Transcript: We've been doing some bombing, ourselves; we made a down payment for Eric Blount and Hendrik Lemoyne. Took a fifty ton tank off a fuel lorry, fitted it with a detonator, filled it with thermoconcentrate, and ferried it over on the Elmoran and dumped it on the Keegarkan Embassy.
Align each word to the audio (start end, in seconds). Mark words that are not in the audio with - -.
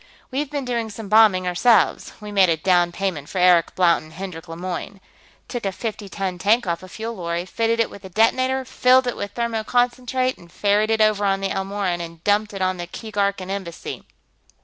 We've 0.31 0.49
been 0.49 0.65
doing 0.65 0.89
some 0.89 1.09
bombing, 1.09 1.45
ourselves; 1.47 2.11
we 2.19 2.31
made 2.31 2.49
a 2.49 2.57
down 2.57 2.91
payment 2.91 3.29
for 3.29 3.37
Eric 3.37 3.75
Blount 3.75 4.01
and 4.03 4.13
Hendrik 4.13 4.47
Lemoyne. 4.47 4.99
Took 5.47 5.63
a 5.63 5.71
fifty 5.71 6.09
ton 6.09 6.39
tank 6.39 6.65
off 6.65 6.81
a 6.81 6.87
fuel 6.89 7.13
lorry, 7.13 7.45
fitted 7.45 7.79
it 7.79 7.91
with 7.91 8.03
a 8.03 8.09
detonator, 8.09 8.65
filled 8.65 9.05
it 9.05 9.15
with 9.15 9.35
thermoconcentrate, 9.35 10.39
and 10.39 10.51
ferried 10.51 10.89
it 10.89 11.01
over 11.01 11.23
on 11.23 11.39
the 11.39 11.49
Elmoran 11.51 12.01
and 12.01 12.23
dumped 12.23 12.51
it 12.51 12.63
on 12.63 12.77
the 12.77 12.87
Keegarkan 12.87 13.51
Embassy. 13.51 14.03